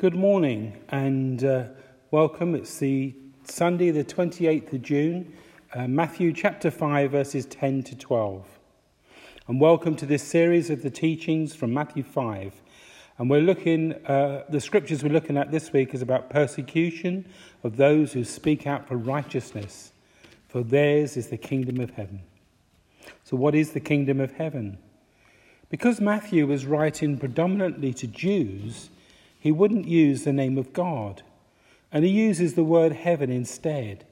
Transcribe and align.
Good 0.00 0.14
morning 0.14 0.78
and 0.88 1.44
uh, 1.44 1.64
welcome. 2.10 2.54
It's 2.54 2.78
the 2.78 3.14
Sunday, 3.44 3.90
the 3.90 4.02
28th 4.02 4.72
of 4.72 4.80
June, 4.80 5.34
uh, 5.74 5.88
Matthew 5.88 6.32
chapter 6.32 6.70
5, 6.70 7.10
verses 7.10 7.44
10 7.44 7.82
to 7.82 7.94
12. 7.94 8.46
And 9.46 9.60
welcome 9.60 9.96
to 9.96 10.06
this 10.06 10.22
series 10.22 10.70
of 10.70 10.80
the 10.80 10.88
teachings 10.88 11.54
from 11.54 11.74
Matthew 11.74 12.02
5. 12.02 12.62
And 13.18 13.28
we're 13.28 13.42
looking, 13.42 13.92
uh, 14.06 14.44
the 14.48 14.58
scriptures 14.58 15.04
we're 15.04 15.12
looking 15.12 15.36
at 15.36 15.50
this 15.50 15.70
week 15.70 15.92
is 15.92 16.00
about 16.00 16.30
persecution 16.30 17.28
of 17.62 17.76
those 17.76 18.14
who 18.14 18.24
speak 18.24 18.66
out 18.66 18.88
for 18.88 18.96
righteousness, 18.96 19.92
for 20.48 20.62
theirs 20.62 21.18
is 21.18 21.26
the 21.26 21.36
kingdom 21.36 21.78
of 21.78 21.90
heaven. 21.90 22.22
So, 23.24 23.36
what 23.36 23.54
is 23.54 23.72
the 23.72 23.80
kingdom 23.80 24.18
of 24.18 24.32
heaven? 24.32 24.78
Because 25.68 26.00
Matthew 26.00 26.46
was 26.46 26.64
writing 26.64 27.18
predominantly 27.18 27.92
to 27.92 28.06
Jews, 28.06 28.88
he 29.40 29.50
wouldn't 29.50 29.88
use 29.88 30.22
the 30.22 30.34
name 30.34 30.58
of 30.58 30.74
God, 30.74 31.22
and 31.90 32.04
he 32.04 32.10
uses 32.10 32.54
the 32.54 32.62
word 32.62 32.92
heaven 32.92 33.30
instead. 33.30 34.04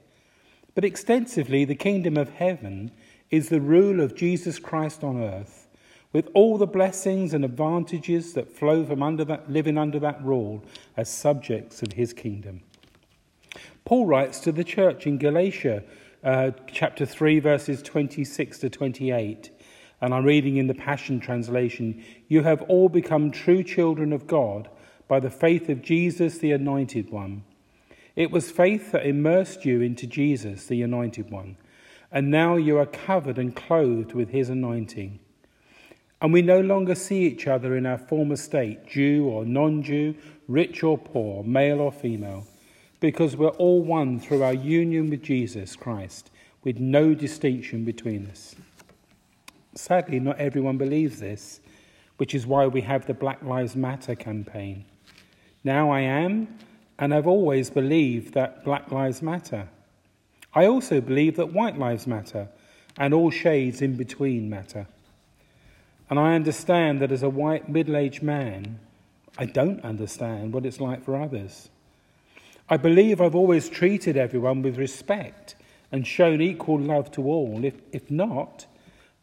But 0.73 0.83
extensively, 0.83 1.65
the 1.65 1.75
kingdom 1.75 2.17
of 2.17 2.31
heaven 2.31 2.91
is 3.29 3.49
the 3.49 3.61
rule 3.61 4.01
of 4.01 4.15
Jesus 4.15 4.57
Christ 4.57 5.03
on 5.03 5.21
earth, 5.21 5.67
with 6.11 6.29
all 6.33 6.57
the 6.57 6.65
blessings 6.65 7.35
and 7.35 7.45
advantages 7.45 8.33
that 8.33 8.51
flow 8.51 8.83
from 8.83 9.03
under 9.03 9.23
that, 9.25 9.51
living 9.51 9.77
under 9.77 9.99
that 9.99 10.23
rule 10.23 10.63
as 10.97 11.07
subjects 11.07 11.83
of 11.83 11.93
his 11.93 12.11
kingdom. 12.11 12.61
Paul 13.85 14.07
writes 14.07 14.39
to 14.41 14.51
the 14.51 14.63
church 14.63 15.05
in 15.05 15.19
Galatia, 15.19 15.83
uh, 16.23 16.51
chapter 16.71 17.05
3, 17.05 17.39
verses 17.39 17.83
26 17.83 18.57
to 18.59 18.69
28, 18.69 19.51
and 20.01 20.13
I'm 20.13 20.25
reading 20.25 20.57
in 20.57 20.65
the 20.65 20.73
Passion 20.73 21.19
Translation 21.19 22.03
You 22.27 22.41
have 22.41 22.63
all 22.63 22.89
become 22.89 23.29
true 23.29 23.63
children 23.63 24.11
of 24.11 24.25
God 24.25 24.69
by 25.09 25.19
the 25.19 25.29
faith 25.29 25.67
of 25.67 25.81
Jesus, 25.81 26.37
the 26.37 26.53
Anointed 26.53 27.09
One. 27.09 27.43
It 28.15 28.31
was 28.31 28.51
faith 28.51 28.91
that 28.91 29.05
immersed 29.05 29.65
you 29.65 29.81
into 29.81 30.05
Jesus, 30.05 30.67
the 30.67 30.83
Anointed 30.83 31.31
One, 31.31 31.57
and 32.11 32.29
now 32.31 32.55
you 32.55 32.77
are 32.77 32.85
covered 32.85 33.39
and 33.39 33.55
clothed 33.55 34.13
with 34.13 34.29
His 34.29 34.49
anointing. 34.49 35.19
And 36.21 36.31
we 36.31 36.41
no 36.41 36.61
longer 36.61 36.93
see 36.95 37.25
each 37.25 37.47
other 37.47 37.75
in 37.75 37.85
our 37.85 37.97
former 37.97 38.35
state, 38.35 38.85
Jew 38.85 39.25
or 39.25 39.45
non 39.45 39.81
Jew, 39.81 40.15
rich 40.47 40.83
or 40.83 40.97
poor, 40.97 41.43
male 41.43 41.79
or 41.79 41.91
female, 41.91 42.45
because 42.99 43.35
we're 43.35 43.49
all 43.49 43.81
one 43.81 44.19
through 44.19 44.43
our 44.43 44.53
union 44.53 45.09
with 45.09 45.23
Jesus 45.23 45.75
Christ, 45.75 46.29
with 46.63 46.77
no 46.79 47.15
distinction 47.15 47.83
between 47.83 48.27
us. 48.27 48.55
Sadly, 49.73 50.19
not 50.19 50.37
everyone 50.37 50.77
believes 50.77 51.19
this, 51.19 51.61
which 52.17 52.35
is 52.35 52.45
why 52.45 52.67
we 52.67 52.81
have 52.81 53.07
the 53.07 53.13
Black 53.13 53.41
Lives 53.41 53.75
Matter 53.75 54.13
campaign. 54.13 54.85
Now 55.63 55.91
I 55.91 56.01
am, 56.01 56.47
and 56.97 57.13
I've 57.13 57.27
always 57.27 57.69
believed 57.69 58.33
that 58.33 58.63
black 58.63 58.91
lives 58.91 59.21
matter. 59.21 59.67
I 60.53 60.65
also 60.65 61.01
believe 61.01 61.35
that 61.35 61.53
white 61.53 61.77
lives 61.77 62.07
matter, 62.07 62.47
and 62.97 63.13
all 63.13 63.31
shades 63.31 63.81
in 63.81 63.95
between 63.95 64.49
matter. 64.49 64.87
And 66.09 66.19
I 66.19 66.33
understand 66.33 67.01
that 67.01 67.11
as 67.11 67.23
a 67.23 67.29
white 67.29 67.69
middle 67.69 67.95
aged 67.95 68.23
man, 68.23 68.79
I 69.37 69.45
don't 69.45 69.83
understand 69.83 70.53
what 70.53 70.65
it's 70.65 70.81
like 70.81 71.03
for 71.03 71.15
others. 71.15 71.69
I 72.69 72.77
believe 72.77 73.21
I've 73.21 73.35
always 73.35 73.69
treated 73.69 74.17
everyone 74.17 74.61
with 74.61 74.77
respect 74.77 75.55
and 75.91 76.05
shown 76.05 76.41
equal 76.41 76.79
love 76.79 77.11
to 77.11 77.23
all. 77.23 77.63
If, 77.63 77.75
if 77.91 78.09
not, 78.11 78.65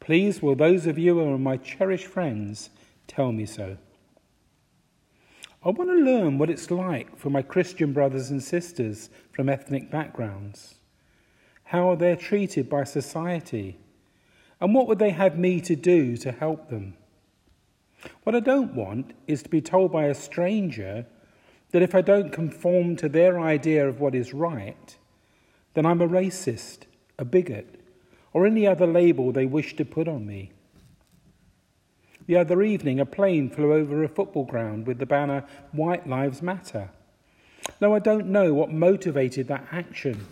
please 0.00 0.42
will 0.42 0.54
those 0.54 0.86
of 0.86 0.98
you 0.98 1.14
who 1.14 1.32
are 1.32 1.38
my 1.38 1.56
cherished 1.56 2.06
friends 2.06 2.70
tell 3.06 3.32
me 3.32 3.46
so. 3.46 3.76
I 5.66 5.70
want 5.70 5.90
to 5.90 5.96
learn 5.96 6.38
what 6.38 6.48
it's 6.48 6.70
like 6.70 7.18
for 7.18 7.28
my 7.28 7.42
Christian 7.42 7.92
brothers 7.92 8.30
and 8.30 8.40
sisters 8.40 9.10
from 9.32 9.48
ethnic 9.48 9.90
backgrounds. 9.90 10.76
How 11.64 11.90
are 11.90 11.96
they 11.96 12.14
treated 12.14 12.70
by 12.70 12.84
society? 12.84 13.76
And 14.60 14.72
what 14.72 14.86
would 14.86 15.00
they 15.00 15.10
have 15.10 15.36
me 15.36 15.60
to 15.62 15.74
do 15.74 16.16
to 16.18 16.30
help 16.30 16.70
them? 16.70 16.94
What 18.22 18.36
I 18.36 18.40
don't 18.40 18.76
want 18.76 19.12
is 19.26 19.42
to 19.42 19.48
be 19.48 19.60
told 19.60 19.90
by 19.90 20.04
a 20.04 20.14
stranger 20.14 21.04
that 21.72 21.82
if 21.82 21.96
I 21.96 22.00
don't 22.00 22.30
conform 22.30 22.94
to 22.98 23.08
their 23.08 23.40
idea 23.40 23.88
of 23.88 23.98
what 23.98 24.14
is 24.14 24.32
right, 24.32 24.96
then 25.74 25.84
I'm 25.84 26.00
a 26.00 26.06
racist, 26.06 26.82
a 27.18 27.24
bigot, 27.24 27.80
or 28.32 28.46
any 28.46 28.68
other 28.68 28.86
label 28.86 29.32
they 29.32 29.46
wish 29.46 29.74
to 29.74 29.84
put 29.84 30.06
on 30.06 30.28
me. 30.28 30.52
The 32.26 32.36
other 32.36 32.62
evening, 32.62 32.98
a 32.98 33.06
plane 33.06 33.48
flew 33.50 33.72
over 33.72 34.02
a 34.02 34.08
football 34.08 34.44
ground 34.44 34.86
with 34.86 34.98
the 34.98 35.06
banner 35.06 35.44
White 35.72 36.08
Lives 36.08 36.42
Matter. 36.42 36.90
Now, 37.80 37.94
I 37.94 37.98
don't 38.00 38.26
know 38.26 38.52
what 38.52 38.72
motivated 38.72 39.48
that 39.48 39.66
action. 39.70 40.26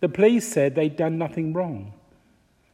The 0.00 0.08
police 0.08 0.46
said 0.46 0.74
they'd 0.74 0.96
done 0.96 1.16
nothing 1.16 1.52
wrong. 1.52 1.94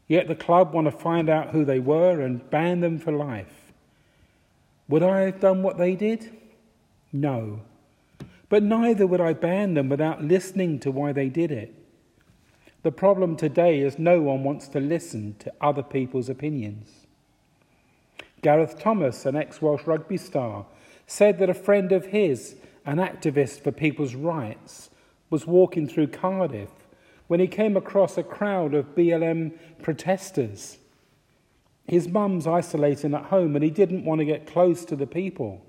Yet 0.09 0.29
the 0.29 0.35
club 0.35 0.75
want 0.75 0.87
to 0.87 0.91
find 0.91 1.31
out 1.31 1.51
who 1.51 1.65
they 1.65 1.79
were 1.79 2.21
and 2.21 2.49
ban 2.51 2.81
them 2.81 2.99
for 2.99 3.13
life. 3.13 3.73
Would 4.89 5.03
I 5.03 5.21
have 5.21 5.41
done 5.41 5.63
what 5.63 5.79
they 5.79 5.95
did? 5.95 6.37
No. 7.13 7.61
But 8.49 8.63
neither 8.63 9.07
would 9.07 9.21
I 9.21 9.33
ban 9.33 9.75
them 9.75 9.89
without 9.89 10.23
listening 10.23 10.81
to 10.81 10.91
why 10.91 11.13
they 11.13 11.29
did 11.29 11.53
it. 11.53 11.75
The 12.83 12.93
problem 12.93 13.37
today 13.37 13.81
is 13.81 13.99
no 13.99 14.21
one 14.21 14.43
wants 14.43 14.67
to 14.69 14.81
listen 14.81 15.37
to 15.39 15.53
other 15.61 15.83
people's 15.83 16.29
opinions. 16.29 17.02
Gareth 18.43 18.79
Thomas, 18.79 19.25
an 19.25 19.37
ex 19.37 19.63
Welsh 19.63 19.87
rugby 19.87 20.17
star, 20.17 20.67
said 21.07 21.39
that 21.39 21.51
a 21.51 21.55
friend 21.55 21.93
of 21.93 22.07
his, 22.07 22.57
an 22.85 22.99
activist 22.99 23.61
for 23.61 23.71
people's 23.71 24.17
rights, 24.17 24.91
was 25.31 25.47
walking 25.47 25.89
through 25.89 26.09
Cardiff 26.09 26.71
when 27.29 27.41
he 27.41 27.47
came 27.47 27.77
across 27.77 28.19
a 28.19 28.23
crowd 28.23 28.75
of 28.75 28.95
BLM 28.95 29.53
protesters. 29.81 30.79
His 31.87 32.09
mum's 32.09 32.47
isolating 32.47 33.15
at 33.15 33.27
home 33.27 33.55
and 33.55 33.65
he 33.65 33.71
didn't 33.71 34.05
want 34.05 34.19
to 34.19 34.25
get 34.25 34.47
close 34.47 34.85
to 34.87 34.97
the 34.97 35.07
people, 35.07 35.65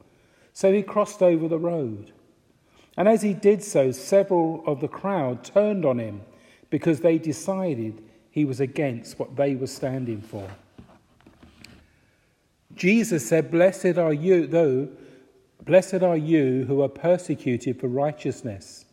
so 0.52 0.74
he 0.74 0.84
crossed 0.84 1.22
over 1.22 1.48
the 1.48 1.60
road. 1.60 2.12
And 2.98 3.08
as 3.08 3.22
he 3.22 3.34
did 3.34 3.64
so, 3.64 3.92
several 3.92 4.64
of 4.66 4.82
the 4.82 4.88
crowd 4.88 5.44
turned 5.44 5.86
on 5.86 6.00
him 6.00 6.22
because 6.70 7.00
they 7.00 7.18
decided 7.18 8.04
he 8.30 8.46
was 8.46 8.60
against 8.60 9.20
what 9.20 9.36
they 9.36 9.56
were 9.56 9.68
standing 9.68 10.22
for. 10.22 10.50
Jesus 12.76 13.28
said, 13.28 13.52
Blessed 13.52 13.98
are 13.98 14.14
you, 14.14 14.48
though, 14.48 14.90
blessed 15.64 16.04
are 16.04 16.18
you 16.18 16.66
who 16.66 16.82
are 16.82 16.90
persecuted 16.90 17.80
for 17.80 17.88
righteousness. 17.88 18.86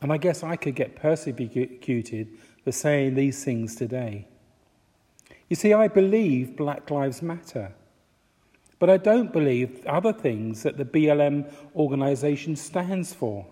And 0.00 0.12
I 0.12 0.16
guess 0.16 0.42
I 0.42 0.56
could 0.56 0.74
get 0.74 0.96
persecuted 0.96 2.28
for 2.62 2.72
saying 2.72 3.14
these 3.14 3.44
things 3.44 3.74
today. 3.74 4.28
You 5.48 5.56
see, 5.56 5.72
I 5.72 5.88
believe 5.88 6.56
Black 6.56 6.90
Lives 6.90 7.22
Matter, 7.22 7.72
but 8.78 8.90
I 8.90 8.96
don't 8.96 9.32
believe 9.32 9.84
other 9.86 10.12
things 10.12 10.62
that 10.62 10.76
the 10.76 10.84
BLM 10.84 11.52
organization 11.74 12.56
stands 12.56 13.12
for. 13.14 13.46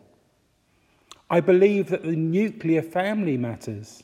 I 1.30 1.40
believe 1.40 1.88
that 1.88 2.02
the 2.02 2.16
nuclear 2.16 2.82
family 2.82 3.38
matters. 3.38 4.02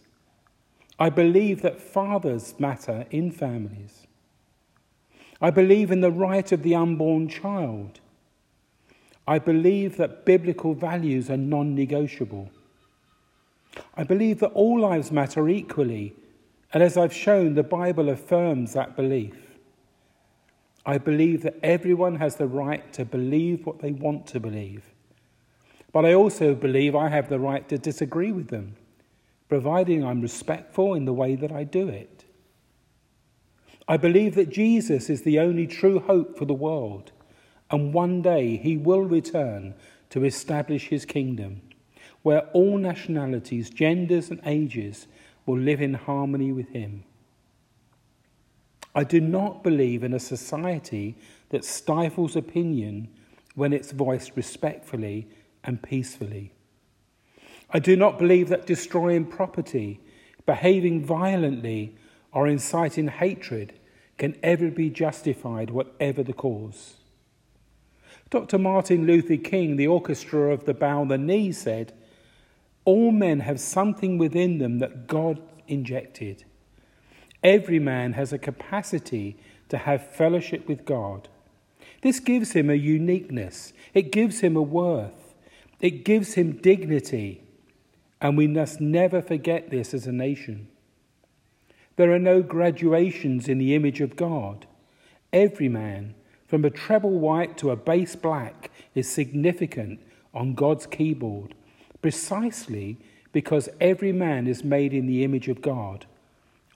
I 0.98 1.10
believe 1.10 1.62
that 1.62 1.80
fathers 1.80 2.54
matter 2.58 3.06
in 3.10 3.30
families. 3.30 4.07
I 5.40 5.50
believe 5.50 5.90
in 5.90 6.00
the 6.00 6.10
right 6.10 6.50
of 6.50 6.62
the 6.62 6.74
unborn 6.74 7.28
child. 7.28 8.00
I 9.26 9.38
believe 9.38 9.96
that 9.98 10.24
biblical 10.24 10.74
values 10.74 11.30
are 11.30 11.36
non 11.36 11.74
negotiable. 11.74 12.50
I 13.94 14.04
believe 14.04 14.40
that 14.40 14.52
all 14.52 14.80
lives 14.80 15.12
matter 15.12 15.48
equally, 15.48 16.14
and 16.72 16.82
as 16.82 16.96
I've 16.96 17.12
shown, 17.12 17.54
the 17.54 17.62
Bible 17.62 18.08
affirms 18.08 18.72
that 18.72 18.96
belief. 18.96 19.36
I 20.84 20.98
believe 20.98 21.42
that 21.42 21.58
everyone 21.62 22.16
has 22.16 22.36
the 22.36 22.46
right 22.46 22.90
to 22.94 23.04
believe 23.04 23.66
what 23.66 23.80
they 23.80 23.92
want 23.92 24.26
to 24.28 24.40
believe. 24.40 24.84
But 25.92 26.04
I 26.04 26.14
also 26.14 26.54
believe 26.54 26.94
I 26.94 27.08
have 27.08 27.28
the 27.28 27.38
right 27.38 27.68
to 27.68 27.78
disagree 27.78 28.32
with 28.32 28.48
them, 28.48 28.76
providing 29.48 30.04
I'm 30.04 30.20
respectful 30.20 30.94
in 30.94 31.04
the 31.04 31.12
way 31.12 31.34
that 31.34 31.52
I 31.52 31.64
do 31.64 31.88
it. 31.88 32.17
I 33.90 33.96
believe 33.96 34.34
that 34.34 34.50
Jesus 34.50 35.08
is 35.08 35.22
the 35.22 35.38
only 35.38 35.66
true 35.66 35.98
hope 35.98 36.36
for 36.36 36.44
the 36.44 36.52
world, 36.52 37.10
and 37.70 37.94
one 37.94 38.20
day 38.20 38.58
he 38.58 38.76
will 38.76 39.00
return 39.00 39.74
to 40.10 40.26
establish 40.26 40.88
his 40.88 41.06
kingdom, 41.06 41.62
where 42.20 42.42
all 42.52 42.76
nationalities, 42.76 43.70
genders, 43.70 44.30
and 44.30 44.40
ages 44.44 45.06
will 45.46 45.58
live 45.58 45.80
in 45.80 45.94
harmony 45.94 46.52
with 46.52 46.68
him. 46.68 47.04
I 48.94 49.04
do 49.04 49.22
not 49.22 49.62
believe 49.62 50.04
in 50.04 50.12
a 50.12 50.20
society 50.20 51.16
that 51.48 51.64
stifles 51.64 52.36
opinion 52.36 53.08
when 53.54 53.72
it's 53.72 53.92
voiced 53.92 54.32
respectfully 54.36 55.28
and 55.64 55.82
peacefully. 55.82 56.52
I 57.70 57.78
do 57.78 57.96
not 57.96 58.18
believe 58.18 58.50
that 58.50 58.66
destroying 58.66 59.24
property, 59.24 60.00
behaving 60.44 61.04
violently, 61.04 61.96
or 62.32 62.46
inciting 62.46 63.08
hatred 63.08 63.77
can 64.18 64.36
ever 64.42 64.70
be 64.70 64.90
justified, 64.90 65.70
whatever 65.70 66.22
the 66.22 66.32
cause. 66.32 66.96
Dr. 68.30 68.58
Martin 68.58 69.06
Luther 69.06 69.36
King, 69.36 69.76
the 69.76 69.86
orchestra 69.86 70.52
of 70.52 70.64
the 70.64 70.74
Bow 70.74 71.02
and 71.02 71.10
the 71.10 71.16
Knee, 71.16 71.52
said, 71.52 71.94
All 72.84 73.10
men 73.10 73.40
have 73.40 73.60
something 73.60 74.18
within 74.18 74.58
them 74.58 74.80
that 74.80 75.06
God 75.06 75.40
injected. 75.66 76.44
Every 77.42 77.78
man 77.78 78.14
has 78.14 78.32
a 78.32 78.38
capacity 78.38 79.38
to 79.68 79.78
have 79.78 80.14
fellowship 80.14 80.66
with 80.68 80.84
God. 80.84 81.28
This 82.02 82.20
gives 82.20 82.52
him 82.52 82.68
a 82.68 82.74
uniqueness, 82.74 83.72
it 83.94 84.12
gives 84.12 84.40
him 84.40 84.56
a 84.56 84.62
worth, 84.62 85.34
it 85.80 86.04
gives 86.04 86.34
him 86.34 86.52
dignity, 86.52 87.42
and 88.20 88.36
we 88.36 88.46
must 88.46 88.80
never 88.80 89.22
forget 89.22 89.70
this 89.70 89.94
as 89.94 90.06
a 90.06 90.12
nation. 90.12 90.68
There 91.98 92.12
are 92.12 92.20
no 92.20 92.42
graduations 92.42 93.48
in 93.48 93.58
the 93.58 93.74
image 93.74 94.00
of 94.00 94.14
God. 94.14 94.66
Every 95.32 95.68
man, 95.68 96.14
from 96.46 96.64
a 96.64 96.70
treble 96.70 97.18
white 97.18 97.58
to 97.58 97.72
a 97.72 97.76
bass 97.76 98.14
black, 98.14 98.70
is 98.94 99.10
significant 99.10 99.98
on 100.32 100.54
God's 100.54 100.86
keyboard, 100.86 101.56
precisely 102.00 102.98
because 103.32 103.68
every 103.80 104.12
man 104.12 104.46
is 104.46 104.62
made 104.62 104.94
in 104.94 105.08
the 105.08 105.24
image 105.24 105.48
of 105.48 105.60
God. 105.60 106.06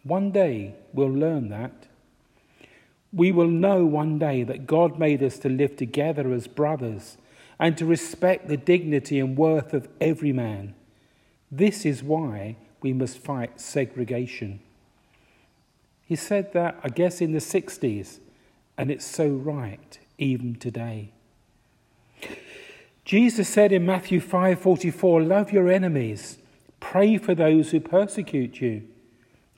One 0.02 0.32
day 0.32 0.74
we'll 0.92 1.06
learn 1.06 1.50
that. 1.50 1.86
We 3.12 3.30
will 3.30 3.46
know 3.46 3.86
one 3.86 4.18
day 4.18 4.42
that 4.42 4.66
God 4.66 4.98
made 4.98 5.22
us 5.22 5.38
to 5.38 5.48
live 5.48 5.76
together 5.76 6.32
as 6.32 6.48
brothers 6.48 7.16
and 7.60 7.78
to 7.78 7.86
respect 7.86 8.48
the 8.48 8.56
dignity 8.56 9.20
and 9.20 9.38
worth 9.38 9.72
of 9.72 9.88
every 10.00 10.32
man. 10.32 10.74
This 11.48 11.86
is 11.86 12.02
why 12.02 12.56
we 12.80 12.92
must 12.92 13.18
fight 13.18 13.60
segregation. 13.60 14.58
He 16.12 16.16
said 16.16 16.52
that, 16.52 16.78
I 16.84 16.90
guess, 16.90 17.22
in 17.22 17.32
the 17.32 17.38
60s, 17.38 18.18
and 18.76 18.90
it's 18.90 19.06
so 19.06 19.28
right 19.28 19.98
even 20.18 20.56
today. 20.56 21.08
Jesus 23.06 23.48
said 23.48 23.72
in 23.72 23.86
Matthew 23.86 24.20
5:44, 24.20 25.22
"Love 25.22 25.52
your 25.52 25.70
enemies, 25.70 26.36
pray 26.80 27.16
for 27.16 27.34
those 27.34 27.70
who 27.70 27.80
persecute 27.80 28.60
you." 28.60 28.82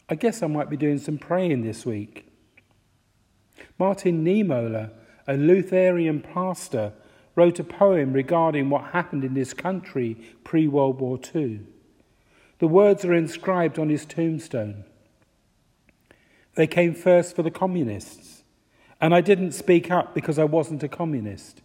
I 0.09 0.15
guess 0.15 0.45
I 0.45 0.47
might 0.47 0.71
be 0.71 0.77
doing 0.77 0.99
some 0.99 1.19
praying 1.19 1.63
this 1.63 1.85
week. 1.85 2.27
Martin 3.77 4.25
Niemöller, 4.25 4.93
a 5.27 5.37
Lutheran 5.37 6.21
pastor, 6.21 6.93
wrote 7.35 7.59
a 7.59 7.65
poem 7.65 8.13
regarding 8.13 8.71
what 8.71 8.93
happened 8.93 9.25
in 9.25 9.35
this 9.35 9.55
country 9.55 10.17
pre 10.45 10.69
World 10.69 11.01
War 11.01 11.19
II. 11.35 11.63
The 12.61 12.69
words 12.69 13.05
are 13.05 13.13
inscribed 13.13 13.77
on 13.77 13.89
his 13.89 14.07
tombstone. 14.07 14.85
They 16.55 16.67
came 16.67 16.95
first 16.95 17.35
for 17.35 17.43
the 17.43 17.51
communists, 17.51 18.45
and 19.01 19.15
I 19.15 19.21
didn't 19.21 19.53
speak 19.53 19.91
up 19.91 20.15
because 20.15 20.39
I 20.39 20.45
wasn't 20.45 20.83
a 20.83 20.89
communist. 20.89 21.63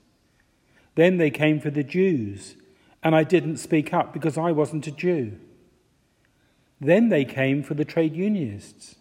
Then 0.95 1.17
they 1.17 1.29
came 1.29 1.59
for 1.59 1.69
the 1.69 1.83
Jews, 1.83 2.55
and 3.03 3.15
I 3.15 3.23
didn't 3.23 3.57
speak 3.57 3.93
up 3.93 4.13
because 4.13 4.37
I 4.37 4.51
wasn't 4.51 4.87
a 4.87 4.91
Jew. 4.91 5.37
Then 6.81 7.09
they 7.09 7.25
came 7.25 7.61
for 7.61 7.73
the 7.73 7.85
trade 7.85 8.15
unionists. 8.15 8.95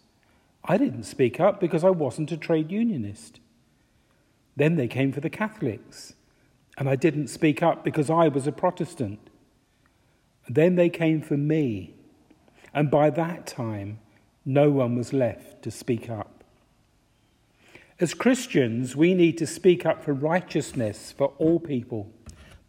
I 0.63 0.77
didn't 0.77 1.03
speak 1.03 1.39
up 1.39 1.59
because 1.59 1.83
I 1.83 1.89
wasn't 1.89 2.31
a 2.31 2.37
trade 2.37 2.71
unionist. 2.71 3.39
Then 4.55 4.75
they 4.75 4.87
came 4.87 5.11
for 5.11 5.21
the 5.21 5.29
Catholics, 5.29 6.13
and 6.77 6.89
I 6.89 6.95
didn't 6.95 7.27
speak 7.27 7.63
up 7.63 7.83
because 7.83 8.09
I 8.09 8.27
was 8.27 8.45
a 8.45 8.51
Protestant. 8.51 9.19
Then 10.47 10.75
they 10.75 10.89
came 10.89 11.21
for 11.21 11.37
me, 11.37 11.95
and 12.73 12.91
by 12.91 13.09
that 13.09 13.47
time, 13.47 13.99
no 14.45 14.69
one 14.69 14.95
was 14.95 15.13
left 15.13 15.61
to 15.63 15.71
speak 15.71 16.09
up. 16.09 16.43
As 17.99 18.13
Christians, 18.13 18.95
we 18.95 19.13
need 19.13 19.37
to 19.39 19.47
speak 19.47 19.85
up 19.85 20.03
for 20.03 20.13
righteousness 20.13 21.11
for 21.11 21.33
all 21.37 21.59
people 21.59 22.09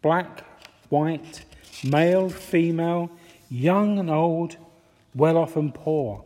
black, 0.03 0.45
white, 0.89 1.45
male, 1.85 2.29
female, 2.29 3.11
young 3.51 3.99
and 3.99 4.11
old, 4.11 4.57
well 5.15 5.37
off 5.37 5.57
and 5.57 5.75
poor. 5.75 6.25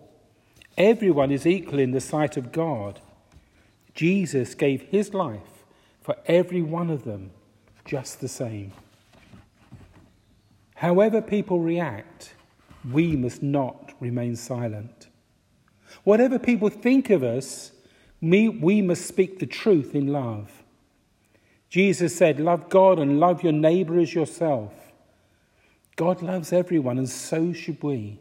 Everyone 0.78 1.30
is 1.30 1.46
equal 1.46 1.78
in 1.78 1.90
the 1.90 2.00
sight 2.00 2.36
of 2.36 2.52
God. 2.52 3.00
Jesus 3.94 4.54
gave 4.54 4.82
his 4.82 5.14
life 5.14 5.64
for 6.02 6.16
every 6.26 6.62
one 6.62 6.90
of 6.90 7.04
them 7.04 7.30
just 7.84 8.20
the 8.20 8.28
same. 8.28 8.72
However, 10.76 11.22
people 11.22 11.60
react, 11.60 12.34
we 12.90 13.16
must 13.16 13.42
not 13.42 13.92
remain 14.00 14.36
silent. 14.36 15.08
Whatever 16.02 16.38
people 16.38 16.68
think 16.68 17.10
of 17.10 17.22
us, 17.22 17.72
we, 18.20 18.82
must 18.82 19.06
speak 19.06 19.38
the 19.38 19.46
truth 19.46 19.94
in 19.94 20.08
love. 20.08 20.50
Jesus 21.68 22.16
said, 22.16 22.40
Love 22.40 22.68
God 22.68 22.98
and 22.98 23.20
love 23.20 23.42
your 23.42 23.52
neighbor 23.52 23.98
as 23.98 24.14
yourself. 24.14 24.72
God 25.96 26.22
loves 26.22 26.52
everyone, 26.52 26.98
and 26.98 27.08
so 27.08 27.52
should 27.52 27.82
we. 27.82 28.18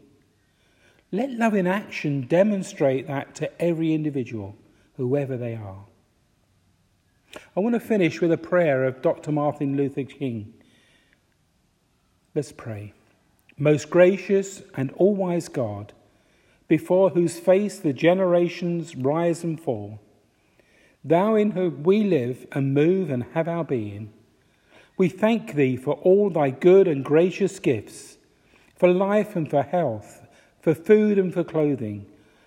Let 1.10 1.30
love 1.30 1.54
in 1.54 1.66
action 1.66 2.22
demonstrate 2.22 3.06
that 3.06 3.34
to 3.36 3.62
every 3.62 3.94
individual, 3.94 4.56
whoever 4.96 5.36
they 5.36 5.54
are. 5.54 5.84
I 7.56 7.60
want 7.60 7.74
to 7.74 7.80
finish 7.80 8.20
with 8.20 8.32
a 8.32 8.36
prayer 8.36 8.84
of 8.84 9.02
Dr. 9.02 9.32
Martin 9.32 9.76
Luther 9.76 10.04
King. 10.04 10.54
Let's 12.34 12.52
pray. 12.52 12.92
Most 13.56 13.90
gracious 13.90 14.62
and 14.74 14.92
all 14.96 15.14
wise 15.14 15.48
God, 15.48 15.92
before 16.68 17.10
whose 17.10 17.38
face 17.38 17.78
the 17.78 17.92
generations 17.92 18.96
rise 18.96 19.44
and 19.44 19.60
fall, 19.60 20.00
thou 21.04 21.34
in 21.34 21.52
whom 21.52 21.82
we 21.82 22.02
live 22.02 22.46
and 22.52 22.74
move 22.74 23.10
and 23.10 23.24
have 23.34 23.48
our 23.48 23.64
being, 23.64 24.12
we 24.96 25.08
thank 25.08 25.54
thee 25.54 25.76
for 25.76 25.94
all 25.94 26.30
thy 26.30 26.50
good 26.50 26.86
and 26.88 27.04
gracious 27.04 27.58
gifts, 27.58 28.16
for 28.76 28.88
life 28.88 29.36
and 29.36 29.50
for 29.50 29.62
health 29.62 30.24
for 30.64 30.74
food 30.74 31.18
and 31.18 31.34
for 31.34 31.44
clothing, 31.44 32.06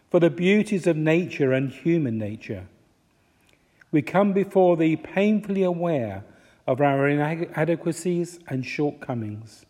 for 0.09 0.19
the 0.19 0.31
beauties 0.31 0.87
of 0.87 0.97
nature 0.97 1.53
and 1.53 1.69
human 1.69 2.17
nature. 2.17 2.65
We 3.91 4.01
come 4.01 4.33
before 4.33 4.75
Thee 4.75 4.95
painfully 4.95 5.61
aware 5.61 6.23
of 6.65 6.81
our 6.81 7.07
inadequacies 7.07 8.39
and 8.47 8.65
shortcomings. 8.65 9.67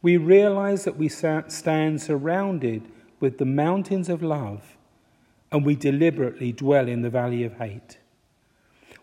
We 0.00 0.16
realize 0.16 0.84
that 0.84 0.96
we 0.96 1.08
stand 1.08 2.00
surrounded 2.00 2.82
with 3.20 3.38
the 3.38 3.44
mountains 3.44 4.08
of 4.08 4.22
love, 4.22 4.76
and 5.52 5.64
we 5.64 5.76
deliberately 5.76 6.52
dwell 6.52 6.88
in 6.88 7.02
the 7.02 7.10
valley 7.10 7.44
of 7.44 7.54
hate. 7.54 7.98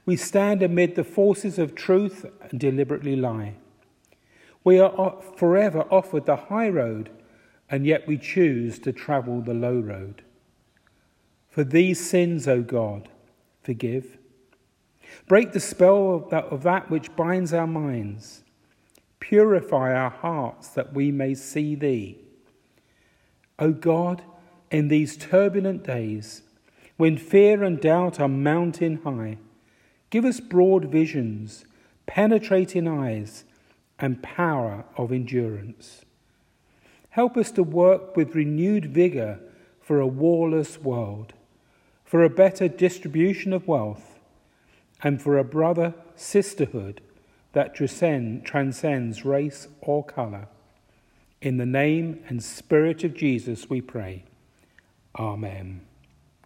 We 0.05 0.15
stand 0.15 0.63
amid 0.63 0.95
the 0.95 1.03
forces 1.03 1.59
of 1.59 1.75
truth 1.75 2.25
and 2.49 2.59
deliberately 2.59 3.15
lie. 3.15 3.55
We 4.63 4.79
are 4.79 5.21
forever 5.35 5.81
offered 5.91 6.25
the 6.25 6.35
high 6.35 6.69
road 6.69 7.09
and 7.69 7.85
yet 7.85 8.07
we 8.07 8.17
choose 8.17 8.79
to 8.79 8.93
travel 8.93 9.41
the 9.41 9.53
low 9.53 9.79
road. 9.79 10.23
For 11.49 11.63
these 11.63 12.09
sins, 12.09 12.47
O 12.47 12.61
God, 12.61 13.09
forgive. 13.63 14.17
Break 15.27 15.51
the 15.51 15.59
spell 15.59 16.15
of 16.15 16.29
that, 16.29 16.45
of 16.45 16.63
that 16.63 16.89
which 16.89 17.15
binds 17.15 17.53
our 17.53 17.67
minds. 17.67 18.43
Purify 19.19 19.93
our 19.93 20.09
hearts 20.09 20.69
that 20.69 20.93
we 20.93 21.11
may 21.11 21.33
see 21.33 21.75
Thee. 21.75 22.19
O 23.59 23.71
God, 23.71 24.21
in 24.69 24.87
these 24.87 25.17
turbulent 25.17 25.83
days, 25.83 26.43
when 26.97 27.17
fear 27.17 27.63
and 27.63 27.79
doubt 27.79 28.19
are 28.19 28.27
mountain 28.27 29.01
high, 29.03 29.37
give 30.09 30.25
us 30.25 30.39
broad 30.39 30.85
visions, 30.85 31.65
penetrating 32.05 32.87
eyes, 32.87 33.45
and 33.99 34.21
power 34.21 34.85
of 34.95 35.11
endurance. 35.11 36.05
Help 37.09 37.35
us 37.35 37.49
to 37.51 37.63
work 37.63 38.15
with 38.15 38.35
renewed 38.35 38.85
vigour 38.85 39.39
for 39.81 39.99
a 39.99 40.07
warless 40.07 40.79
world, 40.79 41.33
for 42.05 42.23
a 42.23 42.29
better 42.29 42.67
distribution 42.67 43.53
of 43.53 43.67
wealth, 43.67 44.19
and 45.01 45.21
for 45.21 45.37
a 45.37 45.43
brother 45.43 45.93
sisterhood 46.15 47.01
that 47.53 47.73
transcends 47.73 49.25
race 49.25 49.67
or 49.81 50.03
colour. 50.03 50.47
In 51.41 51.57
the 51.57 51.65
name 51.65 52.23
and 52.27 52.43
spirit 52.43 53.03
of 53.03 53.13
Jesus 53.13 53.69
we 53.69 53.81
pray. 53.81 54.25
Amen. 55.17 55.86